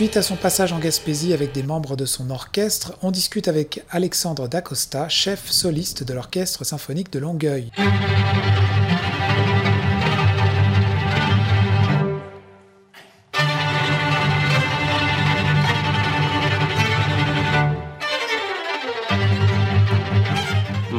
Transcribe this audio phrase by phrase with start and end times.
[0.00, 3.84] Suite à son passage en Gaspésie avec des membres de son orchestre, on discute avec
[3.90, 7.70] Alexandre Dacosta, chef soliste de l'Orchestre symphonique de Longueuil.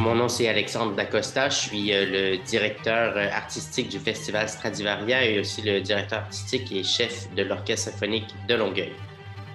[0.02, 5.24] Mon nom c'est Alexandre Dacosta, je suis euh, le directeur euh, artistique du Festival Stradivaria
[5.24, 8.94] et aussi le directeur artistique et chef de l'Orchestre symphonique de Longueuil.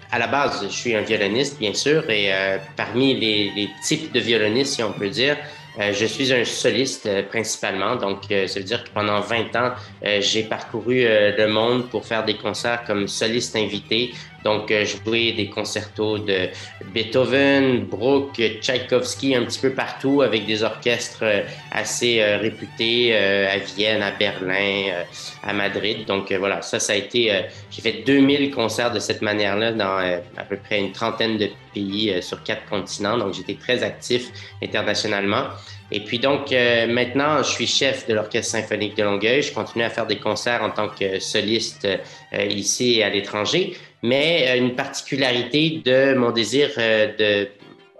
[0.09, 4.13] À la base, je suis un violoniste, bien sûr, et euh, parmi les, les, types
[4.13, 5.35] de violonistes, si on peut dire,
[5.79, 9.55] euh, je suis un soliste euh, principalement, donc euh, ça veut dire que pendant 20
[9.55, 9.71] ans,
[10.19, 14.13] j'ai parcouru le monde pour faire des concerts comme soliste invité.
[14.43, 16.47] Donc, jouer des concertos de
[16.93, 21.25] Beethoven, Bruch, Tchaïkovski, un petit peu partout avec des orchestres
[21.71, 25.03] assez réputés à Vienne, à Berlin,
[25.43, 26.05] à Madrid.
[26.05, 27.43] Donc, voilà, ça, ça a été.
[27.71, 29.97] j'ai fait 2000 concerts de cette manière-là dans
[30.37, 33.17] à peu près une trentaine de pays sur quatre continents.
[33.17, 34.29] Donc, j'étais très actif
[34.63, 35.47] internationalement.
[35.91, 39.41] Et puis donc, euh, maintenant, je suis chef de l'Orchestre symphonique de Longueuil.
[39.41, 43.77] Je continue à faire des concerts en tant que soliste euh, ici et à l'étranger.
[44.03, 47.47] Mais euh, une particularité de mon désir de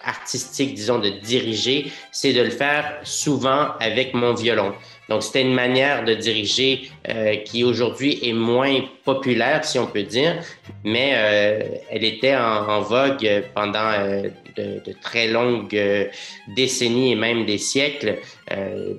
[0.04, 4.74] artistique, disons, de diriger, c'est de le faire souvent avec mon violon.
[5.10, 10.04] Donc, c'était une manière de diriger euh, qui aujourd'hui est moins populaire, si on peut
[10.04, 10.44] dire,
[10.84, 14.24] mais euh, elle était en, vogue pendant euh,
[14.58, 15.80] de, très longues
[16.50, 18.18] décennies et même des siècles.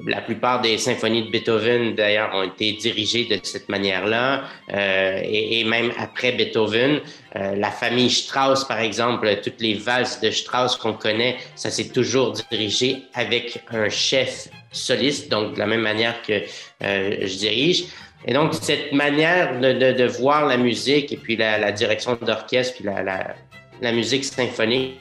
[0.06, 5.92] La plupart des symphonies de Beethoven, d'ailleurs, ont été dirigées de cette manière-là, et, même
[5.98, 7.00] après Beethoven,
[7.34, 12.32] la famille Strauss, par exemple, toutes les valses de Strauss qu'on connaît, ça s'est toujours
[12.32, 16.40] dirigé avec un chef soliste, donc de la même manière que
[16.80, 17.86] je dirige.
[18.26, 23.92] Et donc, cette manière de, voir la musique et puis la, direction d'orchestre, puis la,
[23.92, 24.98] musique symphonique,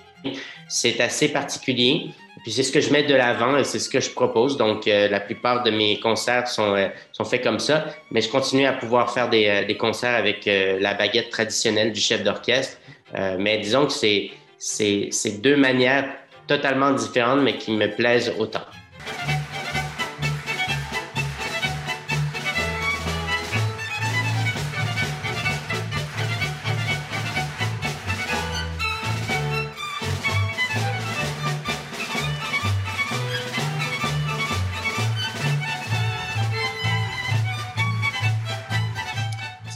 [0.68, 2.10] c'est assez particulier.
[2.44, 4.58] Puis c'est ce que je mets de l'avant et c'est ce que je propose.
[4.58, 8.30] Donc, euh, la plupart de mes concerts sont, euh, sont faits comme ça, mais je
[8.30, 12.78] continue à pouvoir faire des, euh, concerts avec la baguette traditionnelle du chef d'orchestre.
[13.40, 16.08] mais disons que c'est, c'est deux manières
[16.48, 18.66] totalement différentes, mais qui me plaisent autant.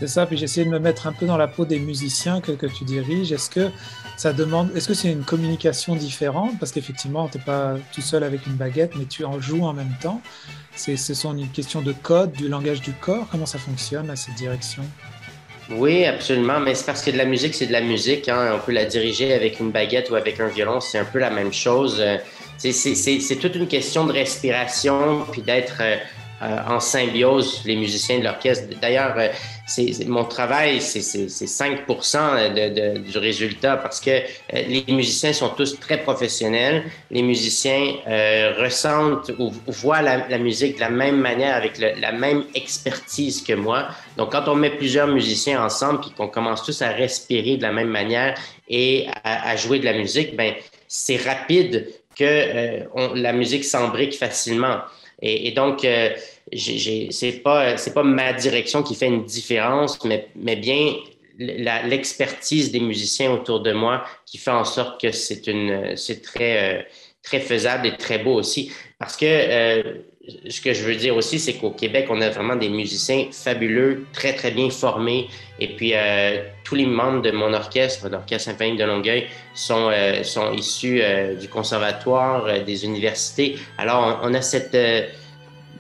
[0.02, 2.66] C'est ça, puis j'essaie de me mettre un peu dans la peau des musiciens que,
[2.66, 3.32] tu diriges.
[3.32, 3.70] Est-ce que
[4.18, 6.58] ça demande, est-ce que c'est une communication différente?
[6.60, 9.74] Parce qu'effectivement, tu n'es pas tout seul avec une baguette, mais tu en joues en
[9.74, 10.20] même temps.
[10.76, 13.28] C'est, ce sont une question de code, du langage du corps.
[13.30, 14.82] Comment ça fonctionne à cette direction?
[15.70, 18.28] Oui, absolument, mais c'est parce que de la musique, c'est de la musique.
[18.28, 18.54] Hein.
[18.56, 21.30] On peut la diriger avec une baguette ou avec un violon, c'est un peu la
[21.30, 22.04] même chose.
[22.58, 25.98] C'est, c'est toute une question de respiration, puis d'être euh,
[26.42, 28.68] en symbiose, les musiciens de l'orchestre.
[28.82, 29.28] D'ailleurs, euh,
[29.68, 35.50] c'est, mon travail, c'est, 5 de, de, du résultat parce que euh, les musiciens sont
[35.50, 36.84] tous très professionnels.
[37.10, 42.44] Les musiciens euh, ressentent ou, voient la, musique de la même manière, avec la même
[42.56, 43.88] expertise que moi.
[44.18, 47.72] Donc, quand on met plusieurs musiciens ensemble puis qu'on commence tous à respirer de la
[47.72, 48.38] même manière
[48.68, 50.54] et à, à jouer de la musique, ben
[50.88, 51.88] c'est rapide
[52.18, 54.80] que euh, on, la musique s'embrique facilement.
[55.22, 56.10] Et, donc, euh,
[56.52, 60.96] c'est pas c'est pas ma direction qui fait une différence, mais, mais bien
[61.38, 66.80] l'expertise des musiciens autour de moi qui fait en sorte que c'est une c'est très
[66.80, 66.82] euh,
[67.24, 68.72] très faisable et très beau aussi.
[69.00, 69.84] Parce que euh,
[70.50, 74.06] ce que je veux dire aussi, c'est qu'au Québec, on a vraiment des musiciens fabuleux,
[74.14, 75.28] très, très bien formés.
[75.60, 80.22] Et puis, euh, tous les membres de mon orchestre, l'Orchestre symphonique de Longueuil, sont, euh,
[80.56, 83.58] issus euh, du conservatoire, des universités.
[83.78, 84.78] Alors, on, a cette...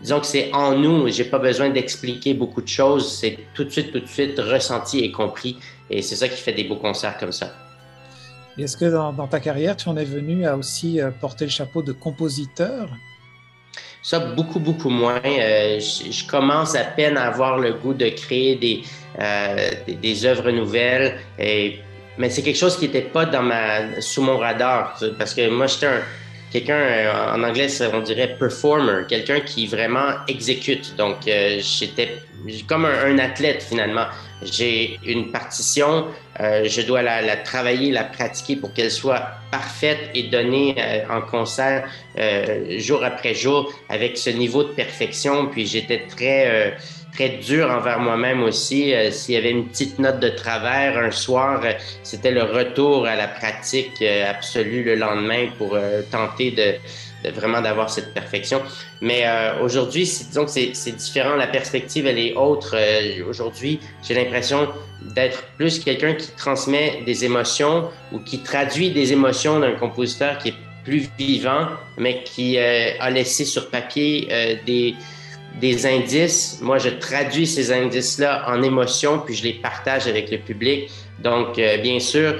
[0.01, 1.07] Disons que c'est en nous.
[1.09, 3.11] J'ai pas besoin d'expliquer beaucoup de choses.
[3.19, 5.57] C'est tout de suite, tout de suite ressenti et compris.
[5.91, 7.53] Et c'est ça qui fait des beaux concerts comme ça.
[8.57, 11.91] Est-ce que dans, ta carrière, tu en es venu à aussi porter le chapeau de
[11.91, 12.89] compositeur?
[14.11, 15.21] Ça, beaucoup, beaucoup moins.
[15.25, 18.83] Euh, je, commence à peine à avoir le goût de créer des,
[19.17, 21.17] euh, des, œuvres nouvelles.
[22.17, 24.99] Mais c'est quelque chose qui n'était pas dans ma, sous mon radar.
[25.17, 26.01] Parce que moi, j'étais un,
[26.51, 30.95] quelqu'un, euh, en anglais, on dirait performer, quelqu'un qui vraiment exécute.
[30.97, 32.21] Donc, euh, j'étais
[32.67, 34.05] comme un, athlète finalement.
[34.43, 36.07] J'ai une partition,
[36.39, 41.03] euh, je dois la, la, travailler, la pratiquer pour qu'elle soit parfaite et donnée euh,
[41.09, 41.87] en concert
[42.17, 45.47] euh, jour après jour avec ce niveau de perfection.
[45.47, 46.75] Puis j'étais très
[47.13, 48.93] très dur envers moi-même aussi.
[48.93, 51.73] Euh, s'il y avait une petite note de travers un soir, euh,
[52.03, 55.77] c'était le retour à la pratique euh, absolue le lendemain pour
[56.11, 58.61] tenter de, vraiment d'avoir cette perfection.
[59.01, 59.25] Mais
[59.61, 61.35] aujourd'hui, disons que c'est différent.
[61.35, 62.75] La perspective, elle est autre.
[63.27, 64.69] aujourd'hui, j'ai l'impression
[65.01, 70.49] d'être plus quelqu'un qui transmet des émotions ou qui traduit des émotions d'un compositeur qui
[70.49, 71.67] est plus vivant,
[71.97, 74.95] mais qui a laissé sur papier des
[75.61, 76.59] des indices.
[76.61, 80.89] Moi, je traduis ces indices-là en émotions, puis je les partage avec le public.
[81.19, 82.35] Donc, euh, bien sûr,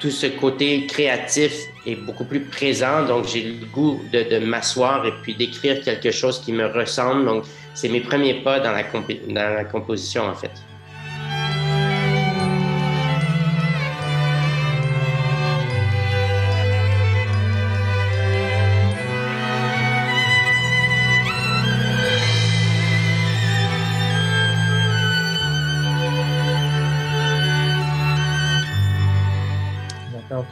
[0.00, 1.52] tout ce côté créatif
[1.86, 3.04] est beaucoup plus présent.
[3.04, 7.26] Donc, j'ai le goût de, m'asseoir et puis d'écrire quelque chose qui me ressemble.
[7.26, 10.52] Donc, c'est mes premiers pas dans la composition, en fait.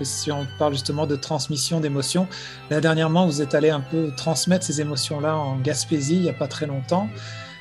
[0.05, 2.29] Si on parle justement de transmission d'émotions,
[2.71, 6.35] là dernièrement, vous êtes allé un peu transmettre ces émotions-là en Gaspésie il n'y a
[6.35, 7.09] pas très longtemps.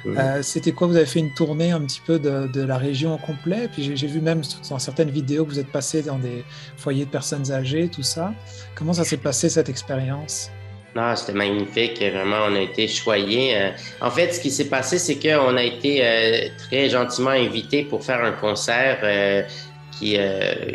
[0.08, 0.88] Euh, c'était quoi?
[0.88, 3.70] Vous avez fait une tournée un petit peu de, la région au complet?
[3.72, 6.44] Puis j'ai vu même dans certaines vidéos que vous êtes passé dans des
[6.78, 8.34] foyers de personnes âgées, tout ça.
[8.76, 10.52] Comment ça s'est passé cette expérience?
[10.96, 11.98] Non, c'était magnifique.
[12.00, 13.58] Vraiment, on a été choyés.
[13.58, 13.72] Euh.
[14.00, 18.04] En fait, ce qui s'est passé, c'est qu'on a été euh, très gentiment invités pour
[18.04, 19.46] faire un concert
[19.92, 20.18] qui,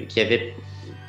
[0.08, 0.54] qui avait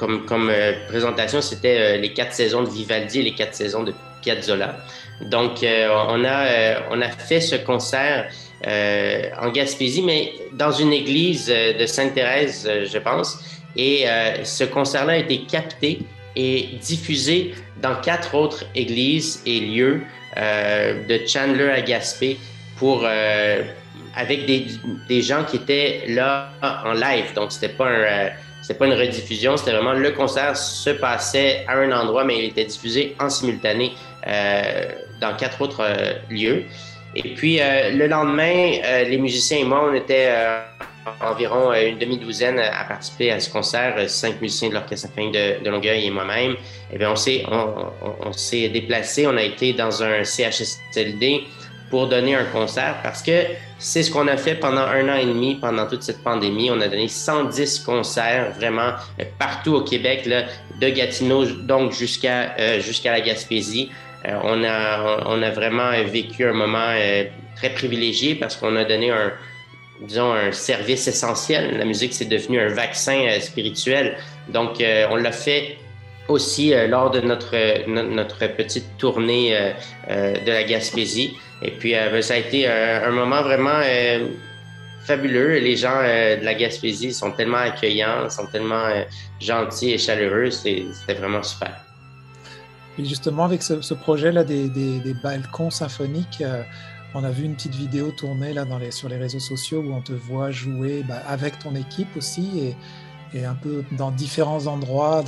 [0.01, 3.93] comme, euh, présentation, c'était euh, les quatre saisons de Vivaldi et les quatre saisons de
[4.21, 4.77] Piazzolla.
[5.21, 8.29] Donc, euh, on, a, fait ce concert
[8.63, 13.39] en Gaspésie, mais dans une église de Sainte-Thérèse, je pense.
[13.75, 14.05] Et
[14.43, 15.99] ce concert-là a été capté
[16.35, 20.01] et diffusé dans quatre autres églises et lieux
[20.37, 22.37] de Chandler à Gaspé
[24.15, 24.67] avec des,
[25.07, 27.33] des, gens qui étaient là en live.
[27.35, 28.29] Donc, c'était pas un
[28.61, 32.45] c'était pas une rediffusion, c'était vraiment le concert se passait à un endroit, mais il
[32.45, 33.93] était diffusé en simultané
[34.27, 34.83] euh,
[35.19, 36.65] dans quatre autres euh, lieux.
[37.15, 40.29] Et puis euh, le lendemain, les musiciens et moi, on était
[41.19, 45.69] environ une demi-douzaine à participer à ce concert, cinq musiciens de l'Orchestre symphonique de, de,
[45.69, 46.51] Longueuil et moi-même.
[46.51, 51.47] Et eh bien, on s'est on, on, déplacé, on a été dans un CHSLD
[51.91, 53.43] pour donner un concert parce que
[53.77, 56.71] c'est ce qu'on a fait pendant un an et demi, pendant toute cette pandémie.
[56.71, 60.45] On a donné 110 concerts vraiment euh, partout au Québec, là,
[60.79, 63.91] de Gatineau donc jusqu'à euh, jusqu'à la Gaspésie.
[64.25, 66.93] Euh, on, a, on a vraiment vécu un moment
[67.55, 69.33] très privilégié parce qu'on a donné un,
[70.01, 71.77] disons, un service essentiel.
[71.77, 74.15] La musique, c'est devenu un vaccin spirituel.
[74.49, 75.77] Donc, on l'a fait
[76.31, 79.73] aussi lors de notre, notre petite tournée
[80.09, 81.35] de la Gaspésie.
[81.61, 84.29] Et puis, euh, ben, ça a été euh, un, moment vraiment euh,
[85.05, 85.59] fabuleux.
[85.59, 88.87] Les gens de la Gaspésie sont tellement accueillants, sont tellement
[89.39, 90.49] gentils et chaleureux.
[90.49, 91.85] C'était vraiment super.
[92.97, 96.43] Et justement, avec ce, projet-là des, des, balcons symphoniques,
[97.13, 99.93] on a vu une petite vidéo tournée là dans les, sur les réseaux sociaux où
[99.93, 102.73] on te voit jouer bah, avec ton équipe aussi
[103.33, 105.23] et, un peu dans différents endroits,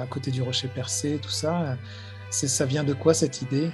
[0.00, 1.76] à côté du Rocher Percé, tout ça.
[2.30, 3.70] Ça vient de quoi cette idée?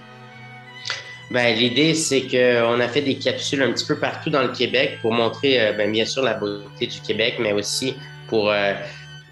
[1.30, 4.98] Ben, l'idée, c'est qu'on a fait des capsules un petit peu partout dans le Québec
[5.00, 7.94] pour montrer, euh, ben, bien sûr, la beauté du Québec, mais aussi
[8.26, 8.74] pour, euh,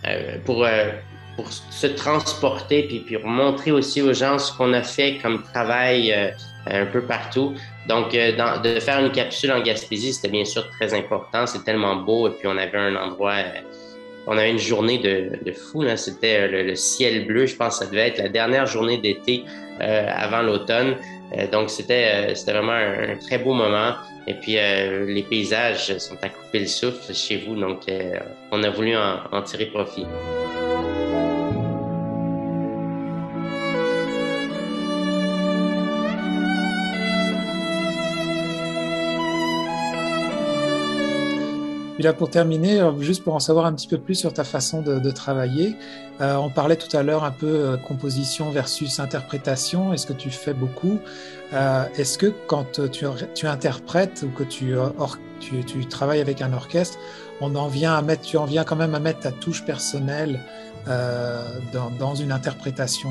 [0.07, 0.65] euh, pour,
[1.35, 6.15] pour se transporter, puis, puis montrer aussi aux gens ce qu'on a fait comme travail
[6.67, 7.55] un peu partout.
[7.89, 11.47] Donc, de faire une capsule en Gaspésie, c'était bien sûr très important.
[11.47, 13.43] C'est tellement beau, et puis on avait un endroit
[14.29, 15.85] on avait une journée de, de fou.
[15.97, 17.47] C'était le, ciel bleu.
[17.47, 19.43] Je pense que ça devait être la dernière journée d'été
[19.81, 20.97] avant l'automne.
[21.37, 23.95] Euh, donc, c'était, euh, c'était vraiment un, très beau moment.
[24.27, 27.57] Et puis, euh, les paysages sont à couper le souffle chez vous.
[27.57, 27.83] Donc,
[28.53, 30.07] on a voulu en tirer profit.
[41.99, 44.45] Puis là, pour terminer, euh, juste pour en savoir un petit peu plus sur ta
[44.45, 45.75] façon de, travailler,
[46.21, 49.93] euh, on parlait tout à l'heure un peu euh, composition versus interprétation.
[49.93, 51.01] Est-ce que tu fais beaucoup?
[51.51, 52.81] Est-ce que quand
[53.35, 54.77] tu, interprètes ou que tu,
[55.89, 56.99] travailles avec un orchestre,
[57.41, 60.39] on en vient à mettre, tu en viens quand même à mettre ta touche personnelle
[60.87, 63.09] dans une interprétation?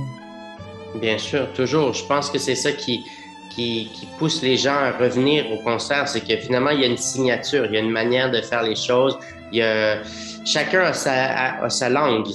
[1.01, 1.93] Bien sûr, toujours.
[1.93, 3.03] Je pense que c'est ça qui,
[3.57, 6.97] qui, pousse les gens à revenir au concert, c'est que finalement, il y a une
[6.97, 9.17] signature, il y a une manière de faire les choses.
[9.51, 9.97] Il y a,
[10.45, 12.27] chacun a sa, a, sa langue.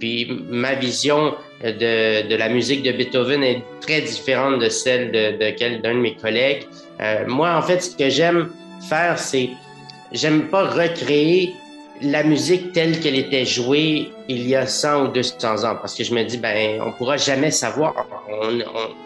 [0.00, 5.38] Puis ma vision de, de, la musique de Beethoven est très différente de celle de,
[5.38, 6.66] de d'un de mes collègues.
[7.00, 8.50] Euh, moi, en fait, ce que j'aime
[8.88, 9.50] faire, c'est
[10.12, 11.54] j'aime pas recréer
[12.04, 16.04] la musique telle qu'elle était jouée il y a 100 ou 200 ans, parce que
[16.04, 17.94] je me dis, ben, on pourra jamais savoir.
[18.42, 18.64] Il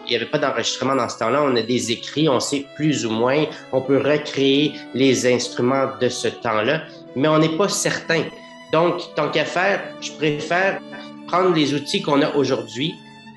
[0.09, 1.43] n'y avait pas d'enregistrement dans ce temps-là.
[1.43, 3.45] On a des écrits, on sait plus ou moins.
[3.71, 6.83] On peut recréer les instruments de ce temps-là,
[7.15, 8.23] mais on n'est pas certain.
[8.71, 10.79] Donc, tant qu'à faire, je préfère
[11.27, 12.93] prendre les outils qu'on a aujourd'hui,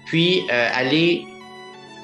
[0.07, 1.25] puis euh, aller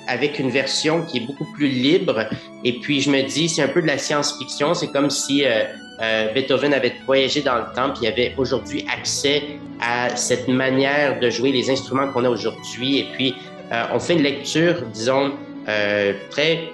[0.06, 2.26] avec une version qui est beaucoup plus libre.
[2.64, 4.74] Et puis, je me dis, c'est un peu de la science-fiction.
[4.74, 5.64] C'est comme si euh,
[6.00, 9.42] euh, Beethoven avait voyagé dans le temps, puis il avait aujourd'hui accès
[9.80, 12.98] à cette manière de jouer les instruments qu'on a aujourd'hui.
[12.98, 13.34] Et puis,
[13.72, 15.32] euh, on fait une lecture, disons,
[15.68, 16.70] euh, très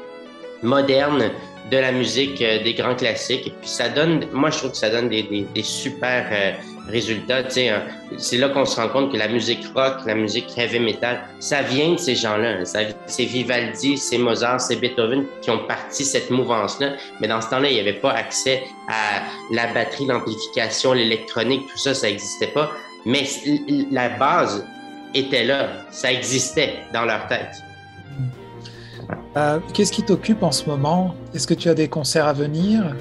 [0.63, 1.31] moderne
[1.71, 3.47] de la musique euh, des grands classiques.
[3.47, 6.57] Et puis, ça donne, moi, je trouve que ça donne des, des, des super
[6.89, 7.43] résultats.
[7.57, 7.83] Hein.
[8.19, 11.63] C'est là qu'on se rend compte que la musique rock, la musique heavy metal, ça
[11.63, 12.65] vient de ces gens-là.
[13.07, 16.93] C'est Vivaldi, c'est Mozart, c'est Beethoven qui ont parti cette mouvance-là.
[17.21, 19.23] Mais dans ce temps-là, il n'y avait pas accès à
[19.53, 22.71] la batterie, l'amplification, l'électronique, tout ça, ça n'existait pas.
[23.07, 23.25] Mais
[23.91, 24.65] la base
[25.15, 27.55] était là, ça existait dans leur tête.
[29.37, 31.15] Euh, Qu'est-ce qui t'occupe en ce moment?
[31.35, 32.95] Est-ce que tu as des concerts à venir?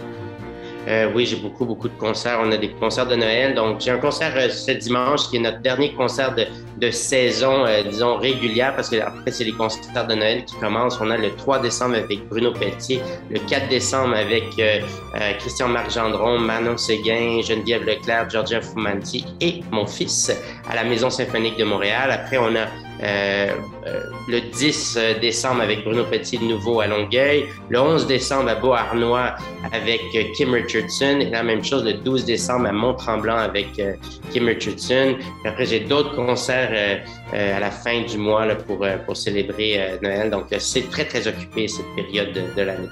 [0.87, 2.39] Euh, oui, j'ai beaucoup, beaucoup de concerts.
[2.41, 3.55] On a des concerts de Noël.
[3.55, 6.45] Donc, j'ai un concert euh, ce dimanche qui est notre dernier concert de,
[6.77, 10.99] de saison, euh, disons, régulière, parce que après, c'est les concerts de Noël qui commencent.
[11.01, 14.79] On a le 3 décembre avec Bruno Pelletier, le 4 décembre avec euh,
[15.15, 20.31] euh, Christian-Marc Gendron, Manon Séguin, Geneviève Leclerc, Georgia Fumanti et mon fils
[20.67, 22.09] à la Maison symphonique de Montréal.
[22.09, 22.65] Après, on a
[23.03, 28.49] euh, euh, le 10 décembre avec Bruno Petit de nouveau à Longueuil, le 11 décembre
[28.49, 29.35] à Beauharnois
[29.71, 30.01] avec
[30.35, 33.67] Kim Richardson et la même chose le 12 décembre à Mont-Tremblant avec
[34.31, 35.15] Kim Richardson.
[35.17, 39.99] Puis après, j'ai d'autres concerts euh, à la fin du mois là, pour, pour célébrer
[40.01, 40.29] Noël.
[40.29, 42.89] Donc, c'est très, très occupé cette période de, de l'année.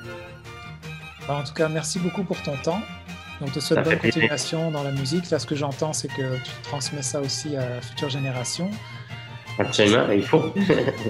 [1.27, 2.81] En tout cas, merci beaucoup pour ton temps.
[3.39, 5.29] Donc, te souhaite bonne continuation dans la musique.
[5.31, 8.69] Là, ce que j'entends, c'est que tu transmets ça aussi à la future génération.
[9.57, 10.53] Absolument, il faut.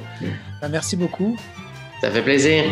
[0.69, 1.37] merci beaucoup.
[2.01, 2.63] Ça fait plaisir.